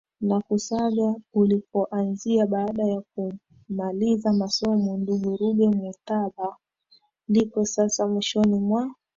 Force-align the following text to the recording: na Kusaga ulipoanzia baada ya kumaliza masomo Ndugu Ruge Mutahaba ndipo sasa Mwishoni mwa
na 0.21 0.39
Kusaga 0.41 1.15
ulipoanzia 1.33 2.47
baada 2.47 2.83
ya 2.87 3.01
kumaliza 3.01 4.33
masomo 4.33 4.97
Ndugu 4.97 5.37
Ruge 5.37 5.67
Mutahaba 5.69 6.57
ndipo 7.27 7.65
sasa 7.65 8.07
Mwishoni 8.07 8.59
mwa 8.59 8.95